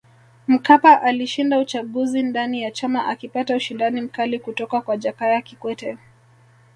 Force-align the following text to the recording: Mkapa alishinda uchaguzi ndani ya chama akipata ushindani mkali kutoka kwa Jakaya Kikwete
Mkapa 0.47 1.01
alishinda 1.01 1.59
uchaguzi 1.59 2.23
ndani 2.23 2.61
ya 2.63 2.71
chama 2.71 3.07
akipata 3.07 3.55
ushindani 3.55 4.01
mkali 4.01 4.39
kutoka 4.39 4.81
kwa 4.81 4.97
Jakaya 4.97 5.41
Kikwete 5.41 5.97